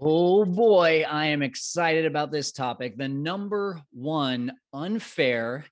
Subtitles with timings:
[0.00, 2.96] Oh boy, I am excited about this topic.
[2.96, 5.64] The number one unfair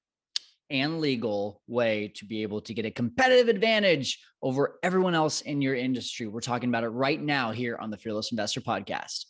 [0.69, 5.63] and legal way to be able to get a competitive advantage over everyone else in
[5.63, 6.27] your industry.
[6.27, 9.27] We're talking about it right now here on the Fearless Investor Podcast.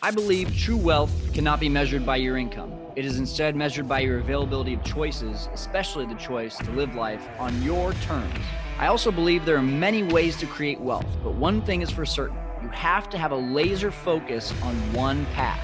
[0.00, 2.72] I believe true wealth cannot be measured by your income.
[2.94, 7.26] It is instead measured by your availability of choices, especially the choice to live life
[7.40, 8.32] on your terms.
[8.78, 12.06] I also believe there are many ways to create wealth, but one thing is for
[12.06, 15.60] certain you have to have a laser focus on one path.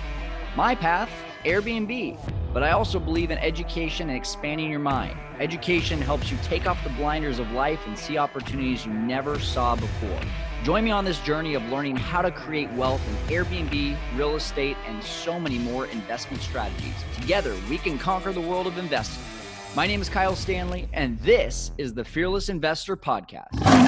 [0.57, 1.11] My path,
[1.45, 2.19] Airbnb.
[2.53, 5.15] But I also believe in education and expanding your mind.
[5.39, 9.77] Education helps you take off the blinders of life and see opportunities you never saw
[9.77, 10.21] before.
[10.65, 14.79] Join me on this journey of learning how to create wealth in Airbnb, real estate,
[14.87, 16.95] and so many more investment strategies.
[17.21, 19.23] Together, we can conquer the world of investing.
[19.77, 23.86] My name is Kyle Stanley, and this is the Fearless Investor Podcast.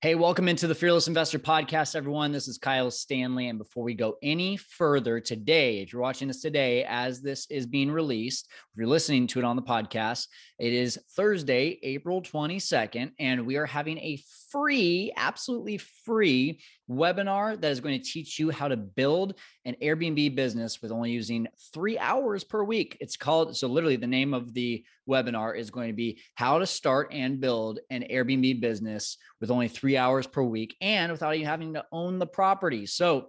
[0.00, 2.30] Hey, welcome into the Fearless Investor Podcast, everyone.
[2.30, 3.48] This is Kyle Stanley.
[3.48, 7.66] And before we go any further today, if you're watching this today as this is
[7.66, 10.28] being released, if you're listening to it on the podcast,
[10.58, 14.20] it is Thursday, April 22nd, and we are having a
[14.50, 19.34] free, absolutely free webinar that is going to teach you how to build
[19.64, 22.96] an Airbnb business with only using three hours per week.
[23.00, 26.66] It's called, so literally the name of the webinar is going to be how to
[26.66, 31.46] start and build an Airbnb business with only three hours per week and without you
[31.46, 32.84] having to own the property.
[32.84, 33.28] So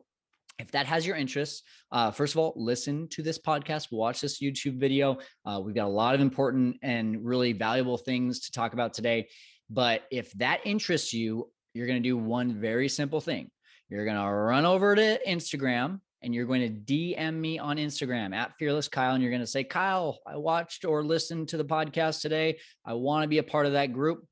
[0.59, 4.41] if that has your interest, uh, first of all, listen to this podcast, watch this
[4.41, 5.17] YouTube video.
[5.45, 9.30] Uh, we've got a lot of important and really valuable things to talk about today.
[9.69, 13.49] But if that interests you, you're going to do one very simple thing.
[13.87, 18.35] You're going to run over to Instagram and you're going to DM me on Instagram
[18.35, 19.13] at Fearless Kyle.
[19.13, 22.59] And you're going to say, Kyle, I watched or listened to the podcast today.
[22.85, 24.25] I want to be a part of that group.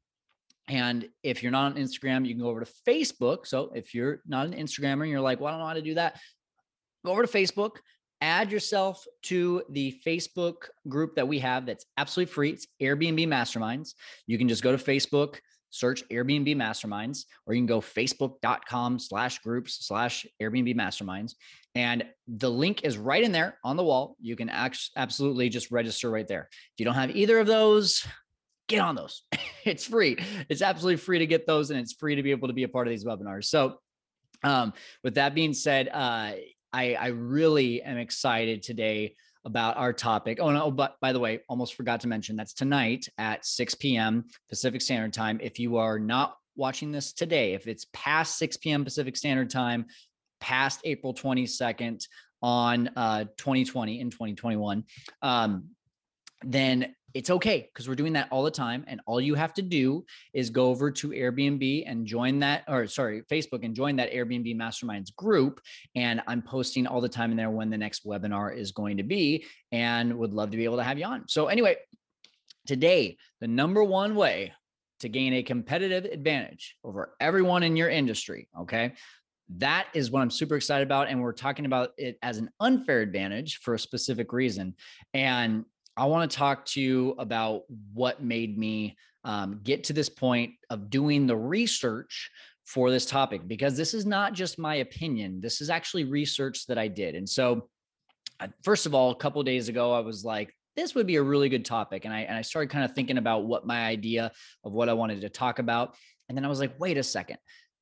[0.67, 3.47] And if you're not on Instagram, you can go over to Facebook.
[3.47, 5.81] So if you're not an Instagrammer and you're like, well, I don't know how to
[5.81, 6.19] do that,
[7.05, 7.77] go over to Facebook,
[8.21, 10.55] add yourself to the Facebook
[10.89, 12.49] group that we have that's absolutely free.
[12.51, 13.93] It's Airbnb Masterminds.
[14.25, 15.35] You can just go to Facebook,
[15.69, 21.35] search Airbnb Masterminds, or you can go facebook.com slash groups slash Airbnb Masterminds.
[21.75, 24.15] And the link is right in there on the wall.
[24.19, 26.49] You can absolutely just register right there.
[26.51, 28.05] If you don't have either of those,
[28.67, 29.23] get on those.
[29.63, 30.17] it's free.
[30.49, 32.69] It's absolutely free to get those, and it's free to be able to be a
[32.69, 33.45] part of these webinars.
[33.45, 33.79] So,
[34.43, 34.73] um,
[35.03, 36.33] with that being said, uh,
[36.73, 40.39] I, I really am excited today about our topic.
[40.41, 44.25] Oh no, but by the way, almost forgot to mention that's tonight at 6 p.m.
[44.49, 45.39] Pacific Standard Time.
[45.41, 48.83] If you are not watching this today, if it's past 6 p.m.
[48.83, 49.85] Pacific Standard Time,
[50.41, 52.05] past April 22nd
[52.41, 54.83] on uh 2020 and 2021,
[55.21, 55.69] um,
[56.43, 58.83] then it's okay because we're doing that all the time.
[58.87, 62.87] And all you have to do is go over to Airbnb and join that, or
[62.87, 65.61] sorry, Facebook and join that Airbnb Masterminds group.
[65.95, 69.03] And I'm posting all the time in there when the next webinar is going to
[69.03, 71.27] be and would love to be able to have you on.
[71.27, 71.77] So, anyway,
[72.65, 74.53] today, the number one way
[74.99, 78.93] to gain a competitive advantage over everyone in your industry, okay?
[79.57, 81.07] That is what I'm super excited about.
[81.07, 84.75] And we're talking about it as an unfair advantage for a specific reason.
[85.13, 85.65] And
[85.97, 87.63] I want to talk to you about
[87.93, 92.29] what made me um, get to this point of doing the research
[92.65, 95.41] for this topic because this is not just my opinion.
[95.41, 97.15] This is actually research that I did.
[97.15, 97.69] And so,
[98.63, 101.49] first of all, a couple days ago, I was like, this would be a really
[101.49, 102.05] good topic.
[102.05, 104.31] And I, and I started kind of thinking about what my idea
[104.63, 105.95] of what I wanted to talk about.
[106.29, 107.37] And then I was like, wait a second.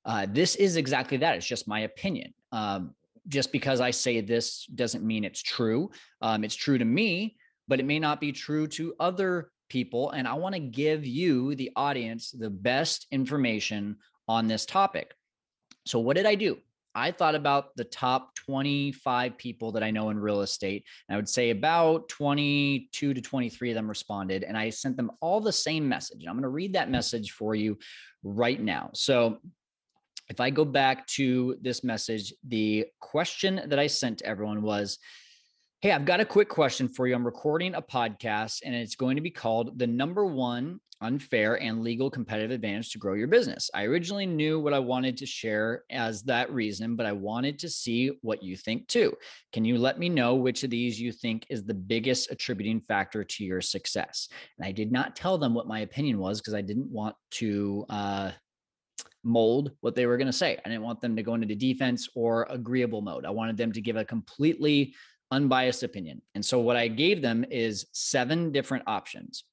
[0.05, 1.35] Uh, this is exactly that.
[1.35, 2.33] It's just my opinion.
[2.53, 2.95] Um,
[3.27, 5.89] just because I say this doesn't mean it's true.
[6.21, 7.35] Um, it's true to me,
[7.67, 10.11] but it may not be true to other people.
[10.11, 15.13] And I want to give you, the audience, the best information on this topic.
[15.85, 16.57] So, what did I do?
[16.97, 20.85] I thought about the top 25 people that I know in real estate.
[21.07, 24.43] And I would say about 22 to 23 of them responded.
[24.43, 26.21] And I sent them all the same message.
[26.21, 27.77] And I'm going to read that message for you
[28.23, 28.91] right now.
[28.93, 29.39] So,
[30.27, 34.97] if I go back to this message, the question that I sent to everyone was
[35.85, 37.13] Hey, I've got a quick question for you.
[37.13, 41.83] I'm recording a podcast and it's going to be called The Number One Unfair and
[41.83, 43.69] Legal Competitive Advantage to Grow Your Business.
[43.71, 47.69] I originally knew what I wanted to share as that reason, but I wanted to
[47.69, 49.13] see what you think too.
[49.53, 53.23] Can you let me know which of these you think is the biggest attributing factor
[53.23, 54.27] to your success?
[54.57, 57.85] And I did not tell them what my opinion was because I didn't want to
[57.91, 58.31] uh,
[59.23, 60.57] mold what they were going to say.
[60.65, 63.25] I didn't want them to go into the defense or agreeable mode.
[63.25, 64.95] I wanted them to give a completely
[65.31, 66.21] unbiased opinion.
[66.35, 69.43] And so what I gave them is seven different options.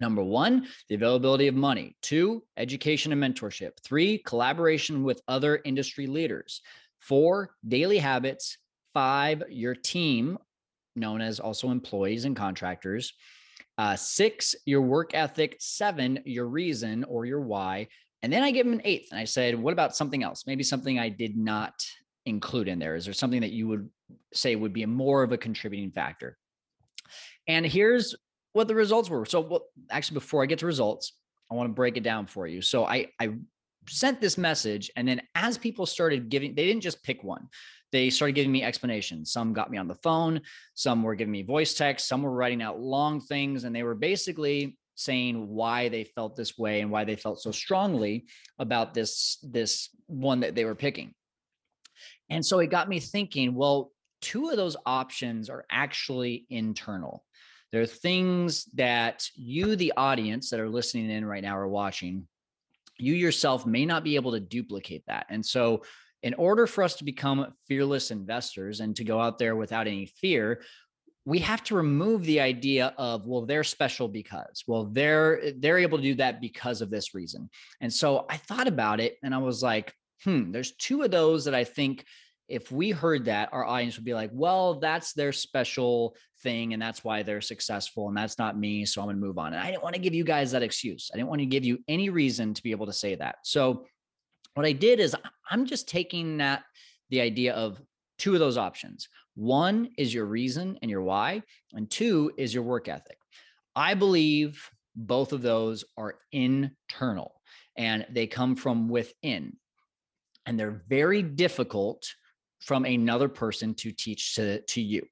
[0.00, 1.96] Number one, the availability of money.
[2.02, 3.72] Two, education and mentorship.
[3.84, 6.60] Three, collaboration with other industry leaders.
[7.00, 8.58] Four, daily habits.
[8.94, 10.38] Five, your team,
[10.96, 13.12] known as also employees and contractors.
[13.78, 15.56] Uh, six, your work ethic.
[15.60, 17.86] Seven, your reason or your why.
[18.22, 19.10] And then I give them an eighth.
[19.12, 20.46] And I said, what about something else?
[20.46, 21.74] Maybe something I did not
[22.26, 22.94] include in there.
[22.94, 23.88] Is there something that you would
[24.32, 26.36] say would be more of a contributing factor?
[27.48, 28.14] And here's
[28.52, 29.24] what the results were.
[29.24, 31.14] So, well, actually, before I get to results,
[31.50, 32.62] I want to break it down for you.
[32.62, 33.34] So, I I
[33.88, 37.48] sent this message, and then as people started giving, they didn't just pick one.
[37.90, 39.32] They started giving me explanations.
[39.32, 40.40] Some got me on the phone.
[40.74, 42.08] Some were giving me voice text.
[42.08, 46.56] Some were writing out long things, and they were basically saying why they felt this
[46.56, 48.26] way and why they felt so strongly
[48.58, 51.14] about this this one that they were picking.
[52.32, 53.92] And so it got me thinking, well,
[54.22, 57.24] two of those options are actually internal.
[57.72, 62.26] There are things that you, the audience that are listening in right now or watching,
[62.98, 65.26] you yourself may not be able to duplicate that.
[65.28, 65.82] And so,
[66.22, 70.06] in order for us to become fearless investors and to go out there without any
[70.06, 70.62] fear,
[71.24, 75.98] we have to remove the idea of well they're special because well they're they're able
[75.98, 77.48] to do that because of this reason
[77.80, 81.44] and so i thought about it and i was like hmm there's two of those
[81.44, 82.04] that i think
[82.52, 86.74] if we heard that, our audience would be like, well, that's their special thing.
[86.74, 88.08] And that's why they're successful.
[88.08, 88.84] And that's not me.
[88.84, 89.54] So I'm going to move on.
[89.54, 91.10] And I didn't want to give you guys that excuse.
[91.12, 93.36] I didn't want to give you any reason to be able to say that.
[93.44, 93.86] So
[94.52, 95.16] what I did is
[95.50, 96.64] I'm just taking that,
[97.08, 97.80] the idea of
[98.18, 99.08] two of those options.
[99.34, 101.42] One is your reason and your why,
[101.72, 103.16] and two is your work ethic.
[103.74, 107.40] I believe both of those are internal
[107.76, 109.56] and they come from within.
[110.46, 112.06] And they're very difficult
[112.60, 115.06] from another person to teach to, to you.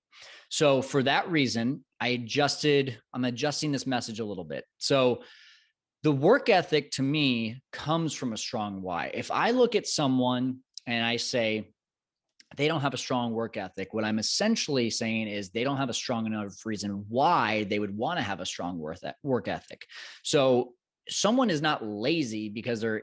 [0.48, 4.64] So for that reason, I adjusted, I'm adjusting this message a little bit.
[4.78, 5.22] So
[6.02, 9.10] the work ethic to me comes from a strong why.
[9.12, 11.72] If I look at someone and I say,
[12.56, 13.94] they don't have a strong work ethic.
[13.94, 17.96] What I'm essentially saying is they don't have a strong enough reason why they would
[17.96, 19.86] want to have a strong work ethic.
[20.24, 20.74] So
[21.10, 23.02] someone is not lazy because they're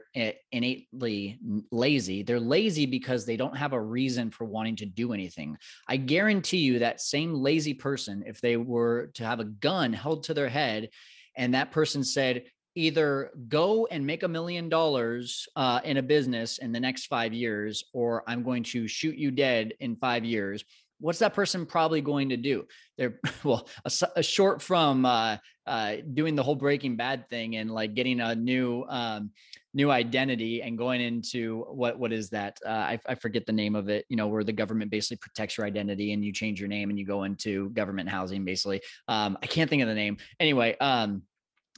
[0.52, 1.38] innately
[1.70, 2.22] lazy.
[2.22, 5.56] They're lazy because they don't have a reason for wanting to do anything.
[5.88, 10.24] I guarantee you that same lazy person, if they were to have a gun held
[10.24, 10.88] to their head
[11.36, 12.44] and that person said,
[12.74, 17.32] either go and make a million dollars uh, in a business in the next five
[17.32, 20.64] years, or I'm going to shoot you dead in five years
[21.00, 22.66] what's that person probably going to do?
[22.96, 25.36] They're well, a, a short from uh,
[25.66, 29.30] uh, doing the whole Breaking Bad thing and like getting a new um,
[29.74, 32.58] new identity and going into what what is that?
[32.64, 34.04] Uh, I, I forget the name of it.
[34.08, 36.98] You know, where the government basically protects your identity and you change your name and
[36.98, 38.44] you go into government housing.
[38.44, 40.16] Basically, um, I can't think of the name.
[40.40, 41.22] Anyway, um,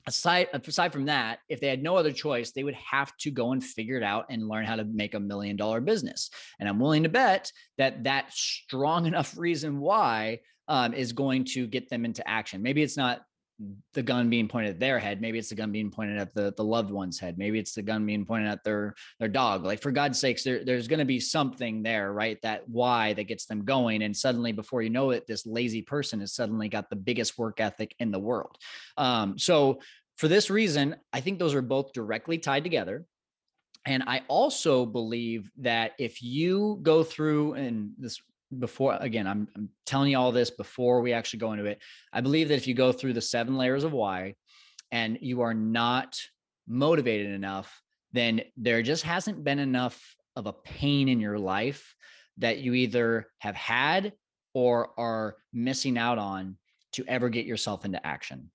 [0.06, 3.52] aside aside from that if they had no other choice they would have to go
[3.52, 6.30] and figure it out and learn how to make a million dollar business.
[6.58, 11.66] And i'm willing to bet that that strong enough reason why um, is going to
[11.66, 12.62] get them into action.
[12.62, 13.22] Maybe it's not
[13.92, 15.20] the gun being pointed at their head.
[15.20, 17.36] Maybe it's the gun being pointed at the, the loved one's head.
[17.36, 19.64] Maybe it's the gun being pointed at their their dog.
[19.64, 22.38] Like for god's sakes there, there's going to be something there right?
[22.42, 24.02] That why that gets them going.
[24.02, 27.60] And suddenly before you know it this lazy person has suddenly got the biggest work
[27.60, 28.56] ethic in the world.
[28.96, 29.80] Um, so
[30.16, 33.04] for this reason, I think those are both directly tied together.
[33.86, 38.20] And I also believe that if you go through and this
[38.58, 41.80] before again, I'm, I'm telling you all this before we actually go into it.
[42.12, 44.34] I believe that if you go through the seven layers of why
[44.90, 46.18] and you are not
[46.66, 47.80] motivated enough,
[48.12, 51.94] then there just hasn't been enough of a pain in your life
[52.38, 54.12] that you either have had
[54.54, 56.56] or are missing out on
[56.92, 58.50] to ever get yourself into action.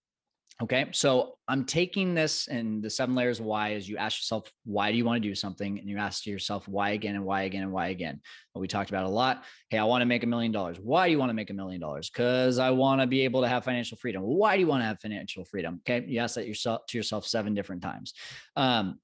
[0.63, 0.85] Okay.
[0.93, 4.97] So I'm taking this and the seven layers why is you ask yourself, why do
[4.97, 5.77] you want to do something?
[5.77, 8.21] And you ask yourself why again and why again and why again.
[8.53, 9.43] What we talked about a lot.
[9.69, 10.77] Hey, I want to make a million dollars.
[10.79, 12.09] Why do you want to make a million dollars?
[12.09, 14.23] Because I want to be able to have financial freedom.
[14.23, 15.81] Why do you want to have financial freedom?
[15.81, 16.05] Okay.
[16.07, 18.13] You ask that yourself to yourself seven different times.
[18.55, 18.99] Um,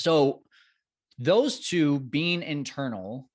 [0.00, 0.42] so
[1.18, 3.30] those two being internal,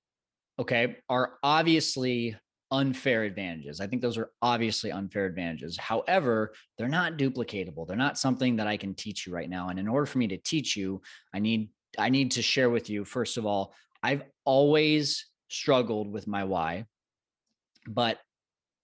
[0.60, 2.36] okay, are obviously
[2.72, 3.82] unfair advantages.
[3.82, 5.78] I think those are obviously unfair advantages.
[5.78, 7.88] However, they're not duplicatable.
[7.88, 9.70] They're not something that I can teach you right now.
[9.70, 11.02] And in order for me to teach you,
[11.34, 13.74] I need I need to share with you first of all,
[14.04, 16.86] I've always struggled with my why.
[17.88, 18.20] But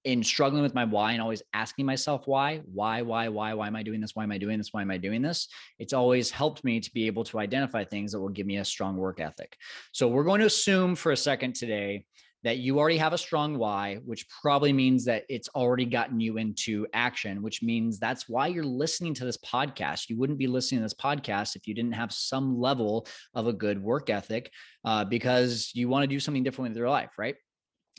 [0.06, 3.76] in struggling with my why and always asking myself why, why, why, why, why am
[3.76, 4.16] I doing this?
[4.16, 4.72] Why am I doing this?
[4.72, 5.48] Why am I doing this?
[5.80, 8.66] It's always helped me to be able to identify things that will give me a
[8.66, 9.58] strong work ethic.
[9.92, 12.06] So we're going to assume for a second today
[12.46, 16.38] that you already have a strong why, which probably means that it's already gotten you
[16.38, 20.10] into action, which means that's why you're listening to this podcast.
[20.10, 23.54] You wouldn't be listening to this podcast if you didn't have some level of a
[23.54, 24.52] good work ethic
[24.86, 27.36] uh, because you want to do something different with your life, right?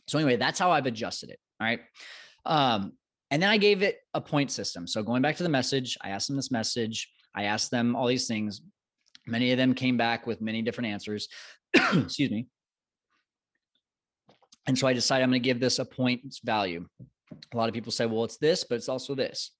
[0.07, 1.41] So, anyway, that's how I've adjusted it.
[1.61, 1.81] All right.
[2.45, 2.93] Um,
[3.33, 4.87] and then I gave it a point system.
[4.87, 8.07] So, going back to the message, I asked them this message, I asked them all
[8.07, 8.61] these things.
[9.26, 11.26] Many of them came back with many different answers.
[11.75, 12.47] Excuse me.
[14.66, 16.87] And so I decided I'm going to give this a points value.
[17.52, 19.52] A lot of people say, well, it's this, but it's also this.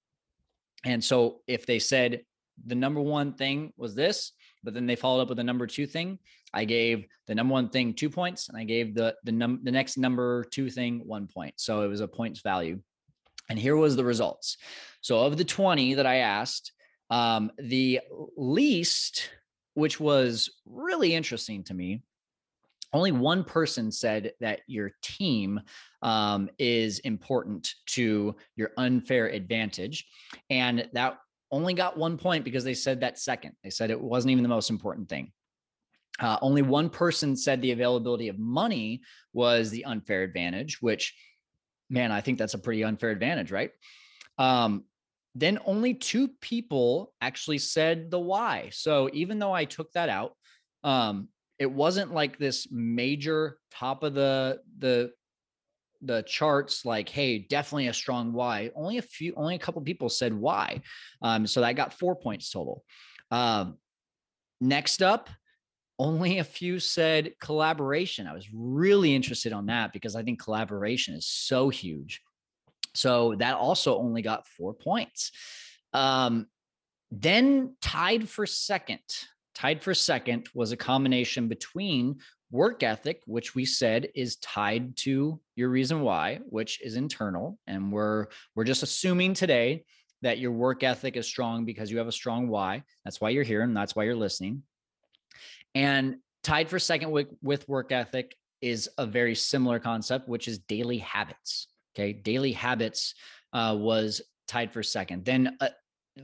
[0.85, 2.21] And so if they said
[2.65, 4.31] the number one thing was this,
[4.63, 6.19] but then they followed up with the number two thing,
[6.53, 9.71] I gave the number one thing two points, and I gave the the num the
[9.71, 11.53] next number two thing one point.
[11.57, 12.79] So it was a points value.
[13.49, 14.57] And here was the results.
[15.01, 16.73] So of the 20 that I asked,
[17.09, 18.01] um, the
[18.35, 19.29] least,
[19.73, 22.01] which was really interesting to me,
[22.93, 25.59] only one person said that your team
[26.01, 30.05] um, is important to your unfair advantage.
[30.49, 31.19] And that
[31.51, 33.53] only got one point because they said that second.
[33.63, 35.31] They said it wasn't even the most important thing.
[36.19, 39.01] Uh, only one person said the availability of money
[39.33, 41.13] was the unfair advantage, which,
[41.89, 43.71] man, I think that's a pretty unfair advantage, right?
[44.37, 44.85] Um,
[45.35, 48.69] then only two people actually said the why.
[48.71, 50.33] So even though I took that out,
[50.83, 51.27] um,
[51.59, 55.11] it wasn't like this major top of the the
[56.01, 60.09] the charts like hey definitely a strong why only a few only a couple people
[60.09, 60.79] said why
[61.23, 62.83] um so that got four points total.
[63.31, 63.77] Um
[64.61, 65.29] next up
[65.99, 68.27] only a few said collaboration.
[68.27, 72.21] I was really interested on that because i think collaboration is so huge.
[72.93, 75.31] So that also only got four points.
[75.93, 76.47] Um
[77.09, 78.99] then tied for second
[79.57, 82.19] Tied for second was a combination between
[82.51, 87.57] work ethic, which we said is tied to your reason why, which is internal.
[87.65, 89.83] And we're we're just assuming today
[90.21, 92.83] that your work ethic is strong because you have a strong why.
[93.03, 94.61] That's why you're here and that's why you're listening.
[95.73, 100.59] And tied for second with, with work ethic is a very similar concept, which is
[100.59, 101.65] daily habits.
[101.95, 102.13] Okay.
[102.13, 103.15] Daily habits
[103.53, 105.25] uh, was tied for second.
[105.25, 105.69] Then uh,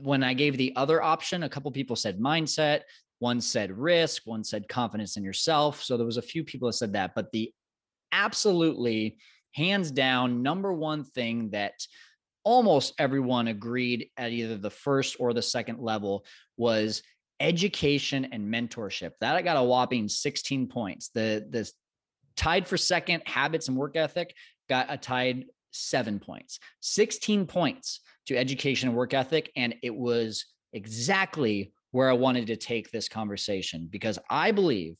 [0.02, 2.82] when I gave the other option, a couple people said mindset.
[3.18, 5.82] One said risk, one said confidence in yourself.
[5.82, 7.52] So there was a few people that said that, but the
[8.12, 9.18] absolutely
[9.52, 11.74] hands down number one thing that
[12.44, 16.24] almost everyone agreed at either the first or the second level
[16.56, 17.02] was
[17.40, 19.12] education and mentorship.
[19.20, 21.08] That I got a whopping 16 points.
[21.08, 21.70] The the
[22.36, 24.34] tied for second habits and work ethic
[24.68, 26.58] got a tied 7 points.
[26.80, 32.56] 16 points to education and work ethic and it was exactly where I wanted to
[32.56, 34.96] take this conversation because I believe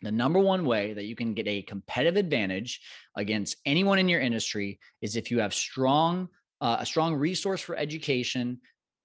[0.00, 2.80] the number one way that you can get a competitive advantage
[3.14, 6.28] against anyone in your industry is if you have strong
[6.62, 8.58] uh, a strong resource for education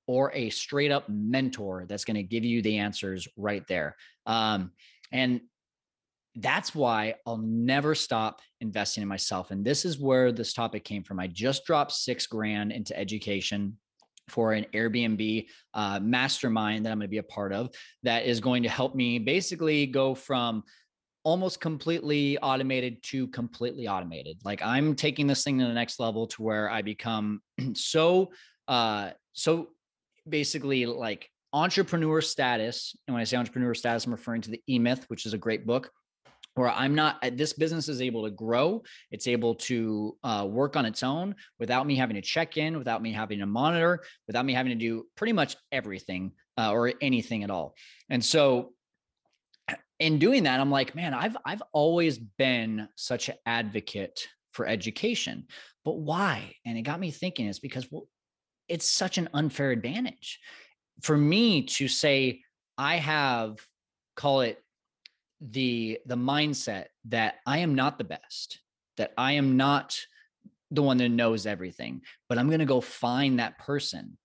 [0.07, 3.97] or a straight up mentor that's going to give you the answers right there.
[4.25, 4.71] Um,
[5.11, 5.41] and
[6.35, 9.51] that's why I'll never stop investing in myself.
[9.51, 11.19] And this is where this topic came from.
[11.19, 13.77] I just dropped six grand into education
[14.31, 17.69] for an Airbnb uh, mastermind that I'm going to be a part of
[18.03, 20.63] that is going to help me basically go from
[21.23, 24.37] almost completely automated to completely automated.
[24.45, 27.41] Like I'm taking this thing to the next level to where I become
[27.73, 28.31] so
[28.67, 29.69] uh so
[30.27, 32.95] basically like entrepreneur status.
[33.07, 35.37] And when I say entrepreneur status, I'm referring to the E Myth, which is a
[35.37, 35.91] great book
[36.59, 38.83] where I'm not, uh, this business is able to grow.
[39.11, 43.01] It's able to uh, work on its own without me having to check in, without
[43.01, 47.43] me having to monitor, without me having to do pretty much everything uh, or anything
[47.43, 47.75] at all.
[48.09, 48.73] And so,
[49.99, 55.45] in doing that, I'm like, man, I've I've always been such an advocate for education,
[55.85, 56.55] but why?
[56.65, 57.47] And it got me thinking.
[57.47, 58.07] It's because well,
[58.67, 60.39] it's such an unfair advantage
[61.01, 62.41] for me to say
[62.77, 63.57] I have
[64.15, 64.61] call it
[65.41, 68.59] the the mindset that I am not the best,
[68.97, 69.97] that I am not
[70.71, 74.17] the one that knows everything, but I'm going to go find that person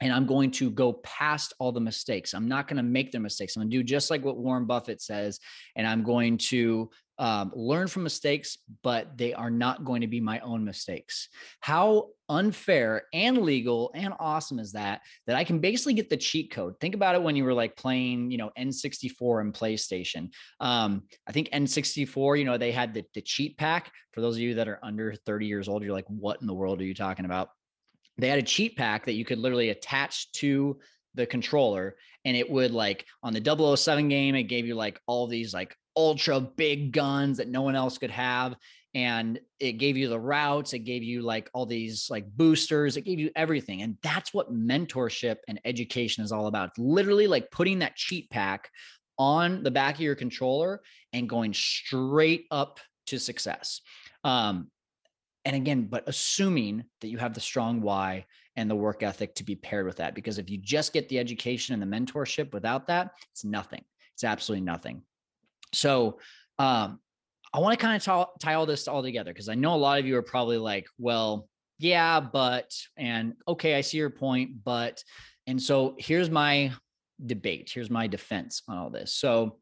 [0.00, 2.34] and I'm going to go past all the mistakes.
[2.34, 3.56] I'm not going to make their mistakes.
[3.56, 5.40] I'm going to do just like what Warren Buffett says,
[5.74, 10.20] and I'm going to um, learn from mistakes, but they are not going to be
[10.20, 11.28] my own mistakes.
[11.60, 15.00] How unfair and legal and awesome is that?
[15.26, 16.78] That I can basically get the cheat code.
[16.80, 20.30] Think about it when you were like playing, you know, N64 and PlayStation.
[20.60, 23.92] Um, I think N64, you know, they had the, the cheat pack.
[24.12, 26.54] For those of you that are under 30 years old, you're like, what in the
[26.54, 27.50] world are you talking about?
[28.18, 30.78] they had a cheat pack that you could literally attach to
[31.14, 35.26] the controller and it would like on the 007 game it gave you like all
[35.26, 38.56] these like ultra big guns that no one else could have
[38.96, 43.02] and it gave you the routes it gave you like all these like boosters it
[43.02, 46.70] gave you everything and that's what mentorship and education is all about.
[46.70, 48.70] It's literally like putting that cheat pack
[49.18, 50.80] on the back of your controller
[51.12, 53.80] and going straight up to success.
[54.24, 54.70] Um,
[55.44, 58.24] and again but assuming that you have the strong why
[58.56, 61.18] and the work ethic to be paired with that because if you just get the
[61.18, 63.84] education and the mentorship without that it's nothing.
[64.14, 65.02] It's absolutely nothing
[65.72, 66.18] so
[66.58, 67.00] um,
[67.52, 69.76] I want to kind of tie, tie all this all together because I know a
[69.76, 74.64] lot of you are probably like, well, yeah, but, and okay, I see your point,
[74.64, 75.02] but,
[75.46, 76.72] and so here's my
[77.24, 77.70] debate.
[77.72, 79.14] Here's my defense on all this.
[79.14, 79.58] So,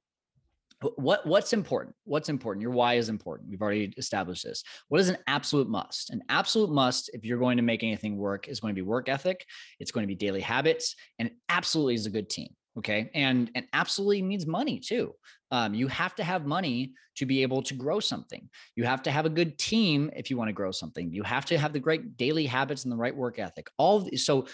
[0.97, 1.95] what what's important?
[2.05, 2.61] What's important?
[2.61, 3.49] Your why is important.
[3.49, 4.63] We've already established this.
[4.89, 6.11] What is an absolute must?
[6.11, 9.09] An absolute must if you're going to make anything work is going to be work
[9.09, 9.47] ethic
[9.81, 13.51] it's going to be daily habits and it absolutely is a good team okay and
[13.55, 15.15] and absolutely needs money too.
[15.51, 18.49] Um, you have to have money to be able to grow something.
[18.75, 21.13] You have to have a good team if you want to grow something.
[21.13, 23.69] You have to have the great daily habits and the right work ethic.
[23.79, 24.47] All these, so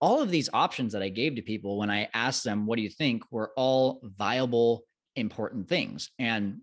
[0.00, 2.82] all of these options that i gave to people when i asked them what do
[2.82, 3.22] you think?
[3.30, 4.84] were all viable
[5.16, 6.10] important things.
[6.18, 6.60] And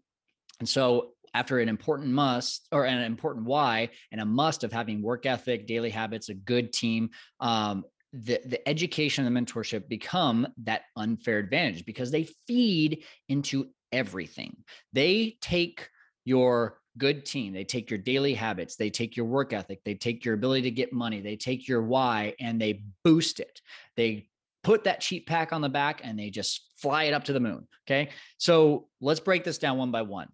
[0.60, 5.02] and so after an important must or an important why and a must of having
[5.02, 10.48] work ethic daily habits a good team um, the, the education and the mentorship become
[10.64, 14.58] that unfair advantage because they feed into everything.
[14.94, 15.90] They take
[16.26, 20.26] your good team, they take your daily habits, they take your work ethic, they take
[20.26, 23.62] your ability to get money, they take your why and they boost it.
[23.96, 24.28] They
[24.64, 27.40] put that cheat pack on the back and they just fly it up to the
[27.40, 27.68] moon.
[27.88, 28.10] Okay.
[28.38, 30.28] So let's break this down one by one.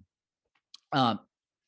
[0.92, 1.20] Um,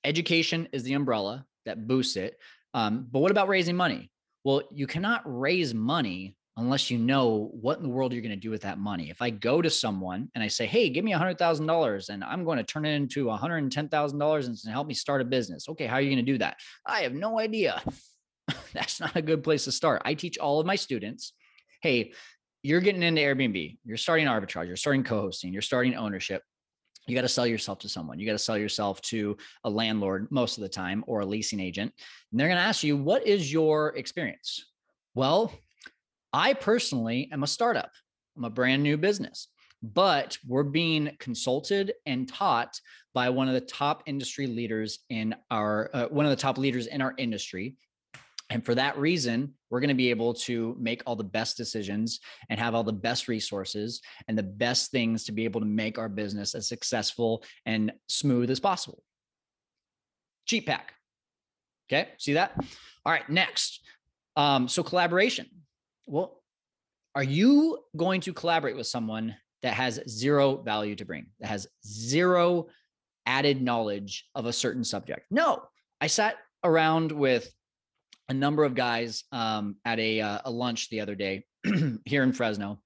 [0.04, 2.38] education is the umbrella that boosts it.
[2.74, 4.12] Um, but what about raising money?
[4.50, 8.36] Well, you cannot raise money unless you know what in the world you're going to
[8.36, 9.12] do with that money.
[9.12, 12.10] If I go to someone and I say, "Hey, give me a hundred thousand dollars,
[12.10, 14.88] and I'm going to turn it into a hundred and ten thousand dollars and help
[14.88, 16.58] me start a business," okay, how are you going to do that?
[16.84, 17.80] I have no idea.
[18.74, 20.02] That's not a good place to start.
[20.04, 21.34] I teach all of my students,
[21.84, 22.14] "Hey,
[22.64, 26.42] you're getting into Airbnb, you're starting arbitrage, you're starting co-hosting, you're starting ownership
[27.08, 28.20] you got to sell yourself to someone.
[28.20, 31.60] You got to sell yourself to a landlord most of the time or a leasing
[31.60, 31.92] agent.
[32.32, 34.66] And they're going to ask you, what is your experience?
[35.16, 35.52] Well,
[36.32, 37.92] I personally am a startup.
[38.38, 39.48] I'm a brand new business,
[39.82, 42.80] but we're being consulted and taught
[43.14, 46.86] by one of the top industry leaders in our, uh, one of the top leaders
[46.88, 47.76] in our industry
[48.50, 52.20] and for that reason, we're going to be able to make all the best decisions
[52.50, 56.00] and have all the best resources and the best things to be able to make
[56.00, 59.04] our business as successful and smooth as possible.
[60.46, 60.94] Cheat pack.
[61.92, 62.54] Okay, see that?
[63.06, 63.82] All right, next.
[64.36, 65.48] Um, so collaboration.
[66.08, 66.42] Well,
[67.14, 71.68] are you going to collaborate with someone that has zero value to bring, that has
[71.86, 72.68] zero
[73.26, 75.26] added knowledge of a certain subject?
[75.30, 75.64] No.
[76.02, 77.52] I sat around with
[78.30, 81.44] a number of guys um, at a uh, a lunch the other day
[82.06, 82.80] here in Fresno,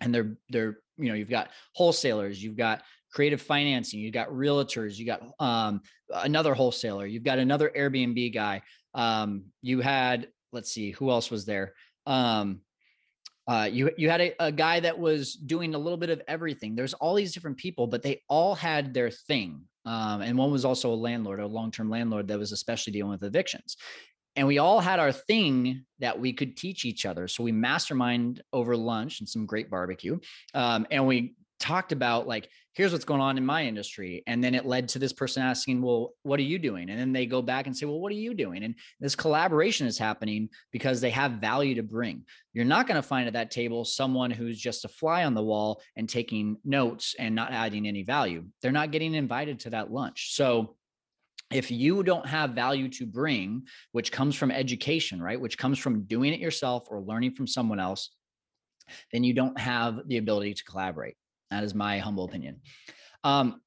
[0.00, 4.98] and they're they're you know you've got wholesalers, you've got creative financing, you've got realtors,
[4.98, 5.80] you got um,
[6.12, 8.62] another wholesaler, you've got another Airbnb guy,
[8.94, 11.72] um, you had let's see who else was there.
[12.04, 12.60] Um,
[13.48, 16.74] uh, you you had a, a guy that was doing a little bit of everything.
[16.74, 19.62] There's all these different people, but they all had their thing.
[19.86, 23.22] Um, and one was also a landlord, a long-term landlord that was especially dealing with
[23.22, 23.76] evictions
[24.36, 27.26] and we all had our thing that we could teach each other.
[27.26, 30.18] So we mastermind over lunch and some great barbecue.
[30.54, 34.22] Um, and we talked about like, here's what's going on in my industry.
[34.26, 36.90] And then it led to this person asking, well, what are you doing?
[36.90, 38.62] And then they go back and say, well, what are you doing?
[38.62, 42.24] And this collaboration is happening because they have value to bring.
[42.52, 45.42] You're not going to find at that table someone who's just a fly on the
[45.42, 48.44] wall and taking notes and not adding any value.
[48.60, 50.34] They're not getting invited to that lunch.
[50.34, 50.75] So
[51.50, 55.40] if you don't have value to bring, which comes from education, right?
[55.40, 58.10] Which comes from doing it yourself or learning from someone else,
[59.12, 61.16] then you don't have the ability to collaborate.
[61.50, 62.60] That is my humble opinion.
[63.22, 63.60] Um,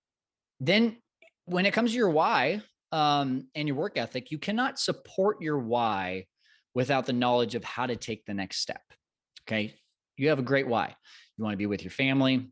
[0.59, 0.97] then
[1.45, 2.61] when it comes to your why
[2.91, 6.25] um, and your work ethic, you cannot support your why
[6.75, 8.81] without the knowledge of how to take the next step.
[9.47, 9.75] Okay.
[10.17, 10.95] You have a great why.
[11.37, 12.51] You want to be with your family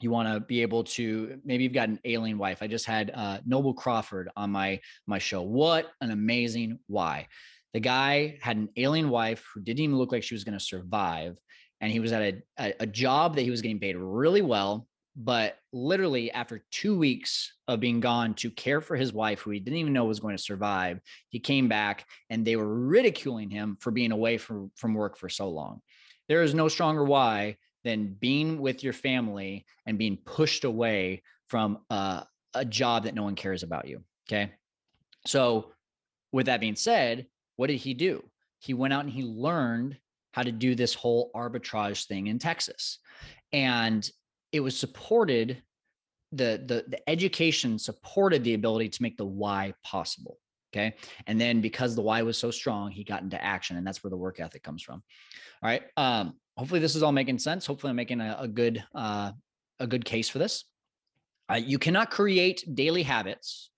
[0.00, 2.58] you want to be able to maybe you've got an alien wife.
[2.62, 5.42] I just had uh, noble crawford on my my show.
[5.42, 7.28] What an amazing why.
[7.74, 10.64] The guy had an alien wife who didn't even look like she was going to
[10.64, 11.36] survive
[11.80, 14.86] and he was at a, a, a job that he was getting paid really well
[15.20, 19.58] but literally after two weeks of being gone to care for his wife who he
[19.58, 23.76] didn't even know was going to survive he came back and they were ridiculing him
[23.80, 25.80] for being away from, from work for so long.
[26.28, 27.56] There is no stronger why
[27.88, 32.22] than being with your family and being pushed away from uh,
[32.54, 34.02] a job that no one cares about you.
[34.28, 34.52] Okay.
[35.26, 35.72] So,
[36.32, 38.22] with that being said, what did he do?
[38.58, 39.96] He went out and he learned
[40.32, 42.98] how to do this whole arbitrage thing in Texas.
[43.52, 44.08] And
[44.52, 45.62] it was supported
[46.32, 50.36] the the the education supported the ability to make the why possible
[50.70, 50.94] okay
[51.26, 54.10] and then because the why was so strong he got into action and that's where
[54.10, 55.02] the work ethic comes from
[55.62, 57.64] all right um hopefully this is all making sense.
[57.64, 59.32] Hopefully i'm making a, a good uh
[59.80, 60.64] a good case for this.
[61.50, 63.70] Uh, you cannot create daily habits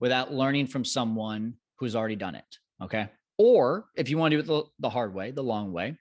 [0.00, 3.08] without learning from someone who's already done it okay?
[3.38, 5.96] Or if you want to do it the, the hard way the long way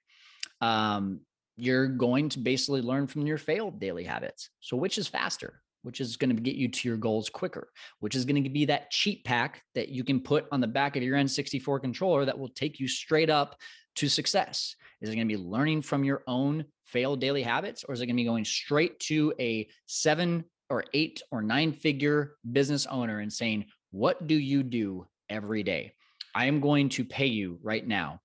[0.61, 1.21] um
[1.57, 4.49] you're going to basically learn from your failed daily habits.
[4.59, 7.69] So which is faster which is going to get you to your goals quicker,
[7.99, 10.95] which is going to be that cheat pack that you can put on the back
[10.95, 13.55] of your N64 controller that will take you straight up
[13.97, 14.75] to success.
[14.99, 18.07] Is it going to be learning from your own failed daily habits, or is it
[18.07, 23.19] going to be going straight to a seven or eight or nine figure business owner
[23.19, 25.93] and saying, What do you do every day?
[26.33, 28.21] I am going to pay you right now,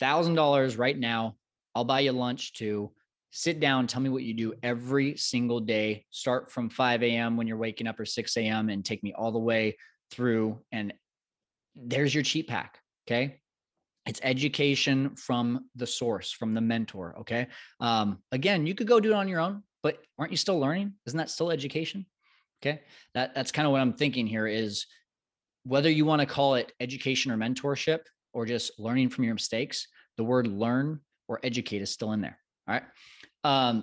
[0.00, 1.34] $1,000 right now.
[1.74, 2.92] I'll buy you lunch too
[3.30, 6.04] sit down, tell me what you do every single day.
[6.10, 7.36] Start from 5 a.m.
[7.36, 8.68] when you're waking up or 6 a.m.
[8.68, 9.76] and take me all the way
[10.10, 10.58] through.
[10.72, 10.92] And
[11.74, 12.78] there's your cheat pack.
[13.06, 13.40] Okay.
[14.06, 17.16] It's education from the source, from the mentor.
[17.20, 17.46] Okay.
[17.78, 20.94] Um, again, you could go do it on your own, but aren't you still learning?
[21.06, 22.06] Isn't that still education?
[22.62, 22.80] Okay.
[23.14, 24.86] That that's kind of what I'm thinking here is
[25.64, 28.00] whether you want to call it education or mentorship
[28.32, 32.39] or just learning from your mistakes, the word learn or educate is still in there.
[32.70, 32.82] Right.
[33.42, 33.82] Um,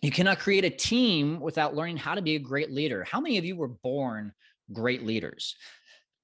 [0.00, 3.04] you cannot create a team without learning how to be a great leader.
[3.04, 4.32] How many of you were born
[4.72, 5.54] great leaders?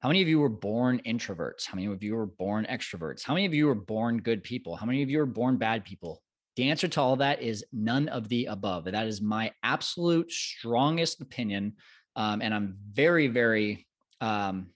[0.00, 1.66] How many of you were born introverts?
[1.66, 3.22] How many of you were born extroverts?
[3.22, 4.76] How many of you were born good people?
[4.76, 6.22] How many of you were born bad people?
[6.56, 8.84] The answer to all that is none of the above.
[8.84, 11.74] That is my absolute strongest opinion.
[12.16, 13.86] Um, and I'm very, very
[14.22, 14.68] um,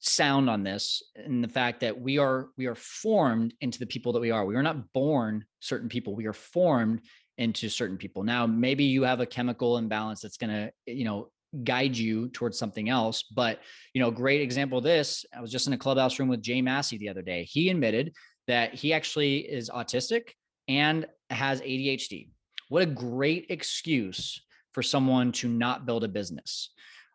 [0.00, 4.12] sound on this and the fact that we are we are formed into the people
[4.12, 4.44] that we are.
[4.44, 6.14] We are not born certain people.
[6.14, 7.02] We are formed
[7.38, 8.22] into certain people.
[8.22, 11.30] Now maybe you have a chemical imbalance that's going to you know
[11.64, 13.58] guide you towards something else but
[13.92, 16.62] you know great example of this i was just in a clubhouse room with jay
[16.62, 17.42] massey the other day.
[17.42, 18.14] He admitted
[18.46, 20.30] that he actually is autistic
[20.68, 22.28] and has adhd
[22.68, 26.70] what a great excuse for someone to not build a business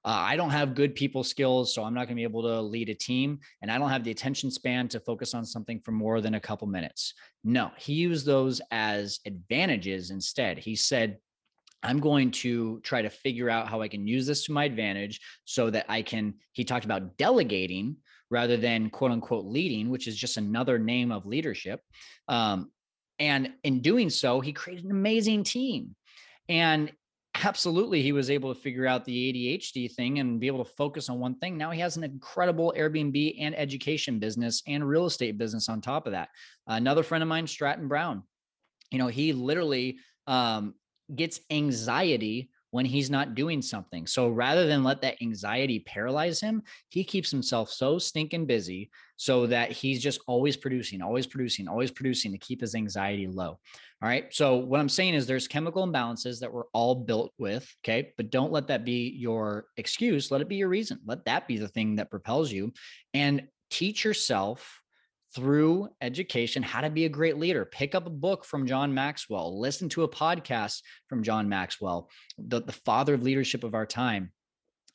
[0.06, 2.62] uh, I don't have good people skills, so I'm not going to be able to
[2.62, 3.40] lead a team.
[3.64, 6.40] And I don't have the attention span to focus on something for more than a
[6.40, 7.16] couple minutes.
[7.44, 10.60] No, he used those as advantages instead.
[10.60, 11.18] He said,
[11.82, 15.20] I'm going to try to figure out how I can use this to my advantage
[15.44, 16.36] so that I can.
[16.52, 17.98] He talked about delegating
[18.30, 21.82] rather than quote unquote leading, which is just another name of leadership.
[22.28, 22.72] Um,
[23.18, 25.96] and in doing so, he created an amazing team.
[26.48, 26.92] And
[27.44, 31.10] absolutely he was able to figure out the ADHD thing and be able to focus
[31.10, 31.58] on one thing.
[31.58, 36.06] Now he has an incredible Airbnb and education business and real estate business on top
[36.06, 36.30] of that.
[36.68, 38.24] Another friend of mine, Stratton Brown,
[38.92, 40.76] you know, he literally um,
[41.14, 44.06] gets anxiety when he's not doing something.
[44.06, 49.48] So rather than let that anxiety paralyze him, he keeps himself so stinking busy so
[49.48, 53.60] that he's just always producing, always producing, always producing to keep his anxiety low.
[54.02, 54.26] All right.
[54.34, 57.66] So what I'm saying is there's chemical imbalances that we're all built with.
[57.82, 58.12] Okay.
[58.18, 60.30] But don't let that be your excuse.
[60.30, 61.00] Let it be your reason.
[61.06, 62.74] Let that be the thing that propels you
[63.14, 64.82] and teach yourself
[65.36, 67.66] through education how to be a great leader.
[67.66, 72.62] Pick up a book from John Maxwell, listen to a podcast from John Maxwell, the,
[72.62, 74.32] the father of leadership of our time.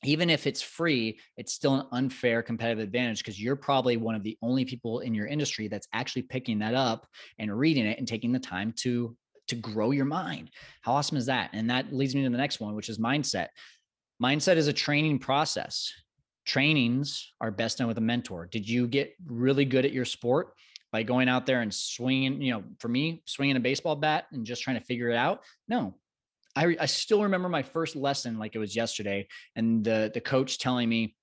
[0.02, 4.22] Even if it's free, it's still an unfair competitive advantage because you're probably one of
[4.22, 7.06] the only people in your industry that's actually picking that up
[7.38, 9.14] and reading it and taking the time to
[9.48, 10.48] to grow your mind.
[10.80, 11.50] How awesome is that?
[11.52, 13.48] And that leads me to the next one, which is mindset.
[14.22, 15.92] Mindset is a training process
[16.50, 18.48] trainings are best done with a mentor.
[18.50, 20.52] Did you get really good at your sport
[20.90, 24.44] by going out there and swinging, you know, for me, swinging a baseball bat and
[24.44, 25.44] just trying to figure it out?
[25.68, 25.94] No.
[26.56, 30.58] I, I still remember my first lesson like it was yesterday and the the coach
[30.58, 31.14] telling me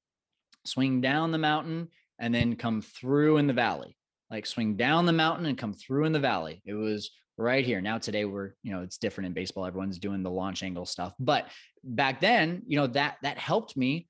[0.66, 3.98] swing down the mountain and then come through in the valley.
[4.32, 6.62] Like swing down the mountain and come through in the valley.
[6.66, 7.82] It was right here.
[7.82, 9.66] Now today we're, you know, it's different in baseball.
[9.66, 11.14] Everyone's doing the launch angle stuff.
[11.20, 11.50] But
[11.84, 14.08] back then, you know, that that helped me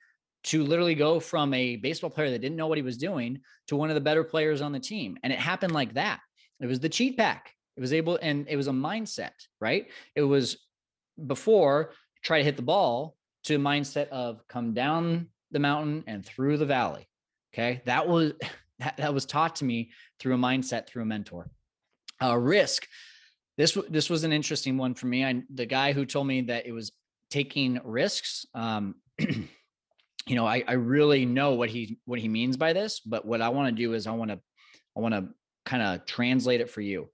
[0.48, 3.76] to literally go from a baseball player that didn't know what he was doing to
[3.76, 5.18] one of the better players on the team.
[5.22, 6.22] And it happened like that.
[6.62, 7.54] It was the cheat pack.
[7.76, 9.88] It was able, and it was a mindset, right?
[10.16, 10.58] It was
[11.26, 11.92] before
[12.24, 16.58] try to hit the ball to a mindset of come down the mountain and through
[16.58, 17.08] the valley.
[17.54, 17.82] Okay.
[17.86, 18.34] That was,
[18.80, 21.50] that, that was taught to me through a mindset, through a mentor.
[22.22, 22.88] Uh, risk.
[23.58, 25.26] This this was an interesting one for me.
[25.26, 26.92] I the guy who told me that it was
[27.30, 28.46] taking risks.
[28.54, 28.96] Um,
[30.28, 33.42] you know, I, I really know what he what he means by this, but what
[33.42, 34.40] I want to do is I want to
[34.96, 35.30] I want to
[35.66, 37.10] kind of translate it for you.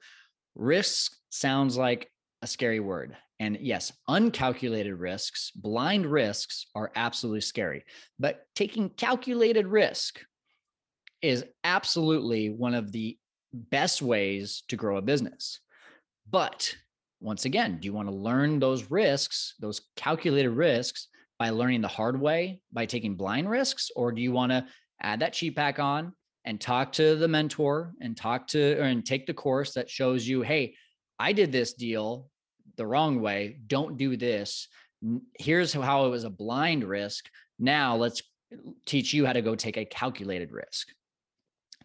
[0.56, 2.10] Risk sounds like
[2.41, 3.15] a scary word.
[3.39, 7.84] And yes, uncalculated risks, blind risks are absolutely scary.
[8.19, 10.21] But taking calculated risk
[11.21, 13.17] is absolutely one of the
[13.54, 15.60] best ways to grow a business.
[16.30, 16.73] But
[17.21, 21.08] once again, do you want to learn those risks, those calculated risks
[21.39, 23.91] by learning the hard way by taking blind risks?
[23.96, 24.65] Or do you want to
[25.02, 26.13] add that cheat pack on
[26.46, 30.28] and talk to the mentor and talk to or, and take the course that shows
[30.28, 30.76] you, hey,
[31.19, 32.30] I did this deal
[32.78, 33.60] the wrong way.
[33.67, 34.67] Don't do this.
[35.38, 37.30] Here's how it was a blind risk.
[37.60, 38.22] Now let's
[38.86, 40.89] teach you how to go take a calculated risk.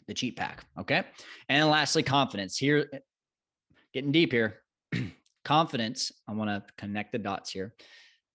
[0.06, 0.64] The cheat pack.
[0.78, 1.04] Okay.
[1.48, 2.56] And lastly, confidence.
[2.56, 2.90] Here,
[3.92, 4.60] getting deep here.
[5.44, 6.12] confidence.
[6.26, 7.74] I want to connect the dots here.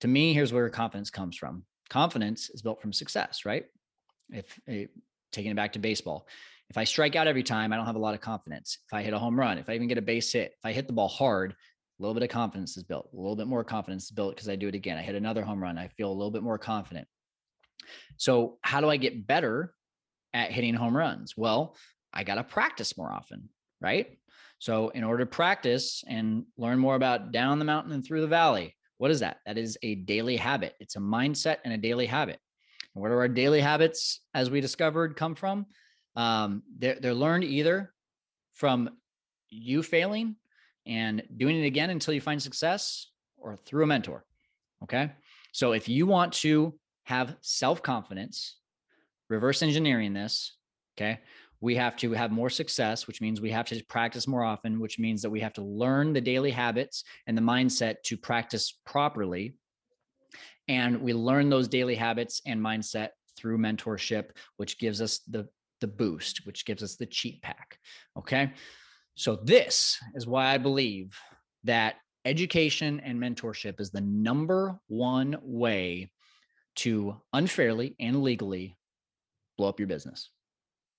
[0.03, 1.63] To me, here's where confidence comes from.
[1.89, 3.67] Confidence is built from success, right?
[4.31, 4.87] If, eh,
[5.31, 6.27] taking it back to baseball,
[6.69, 8.79] if I strike out every time, I don't have a lot of confidence.
[8.85, 10.73] If I hit a home run, if I even get a base hit, if I
[10.73, 11.55] hit the ball hard, a
[11.99, 14.57] little bit of confidence is built, a little bit more confidence is built because I
[14.57, 14.97] do it again.
[14.97, 15.77] I hit another home run.
[15.77, 17.07] I feel a little bit more confident.
[18.17, 19.73] So, how do I get better
[20.33, 21.37] at hitting home runs?
[21.37, 21.77] Well,
[22.11, 23.47] I got to practice more often,
[23.79, 24.17] right?
[24.59, 28.27] So, in order to practice and learn more about down the mountain and through the
[28.27, 29.41] valley, what is that?
[29.45, 30.75] That is a daily habit.
[30.79, 32.39] It's a mindset and a daily habit.
[32.95, 35.65] And where do our daily habits, as we discovered, come from?
[36.15, 37.91] Um, they're, they're learned either
[38.53, 38.91] from
[39.49, 40.37] you failing
[40.85, 44.23] and doing it again until you find success or through a mentor.
[44.83, 45.11] Okay.
[45.51, 48.55] So if you want to have self confidence,
[49.27, 50.55] reverse engineering this,
[50.95, 51.19] okay,
[51.63, 54.99] we have to have more success, which means we have to practice more often, which
[54.99, 59.55] means that we have to learn the daily habits and the mindset to practice properly.
[60.67, 65.47] And we learn those daily habits and mindset through mentorship, which gives us the
[65.79, 67.77] the boost, which gives us the cheat pack.
[68.17, 68.51] Okay.
[69.15, 71.17] So, this is why I believe
[71.63, 71.95] that
[72.25, 76.11] education and mentorship is the number one way
[76.75, 78.75] to unfairly and legally
[79.57, 80.29] blow up your business.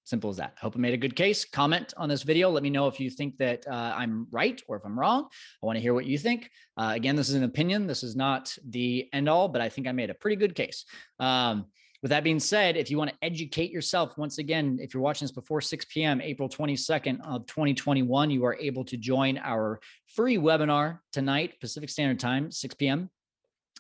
[0.05, 0.55] Simple as that.
[0.57, 1.47] I hope I made a good case.
[1.47, 2.51] Comment on this video.
[2.51, 5.29] Let me know if you think that uh, I'm right or if I'm wrong.
[5.62, 6.51] I want to hear what you think.
[6.77, 7.87] Uh, again, this is an opinion.
[7.87, 10.85] This is not the end all, but I think I made a pretty good case.
[11.19, 11.67] Um,
[12.03, 15.25] with that being said, if you want to educate yourself, once again, if you're watching
[15.25, 19.81] this before 6 p.m., April 22nd of 2021, you are able to join our
[20.14, 23.09] free webinar tonight, Pacific Standard Time, 6 p.m.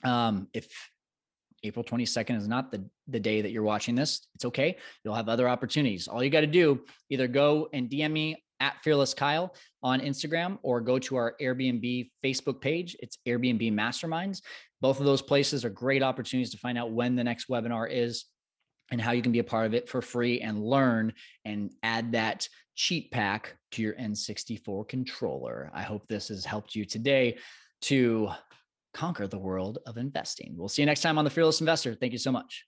[0.04, 0.68] Um, if
[1.64, 4.76] April 22nd is not the, the day that you're watching this, it's okay.
[5.02, 6.06] You'll have other opportunities.
[6.06, 10.58] All you got to do, either go and DM me at Fearless Kyle on Instagram
[10.62, 12.96] or go to our Airbnb Facebook page.
[13.00, 14.42] It's Airbnb Masterminds.
[14.80, 18.26] Both of those places are great opportunities to find out when the next webinar is
[18.90, 21.12] and how you can be a part of it for free and learn
[21.44, 25.70] and add that cheat pack to your N64 controller.
[25.74, 27.38] I hope this has helped you today
[27.82, 28.30] to
[28.94, 30.54] conquer the world of investing.
[30.56, 31.94] We'll see you next time on The Fearless Investor.
[31.94, 32.64] Thank you so much.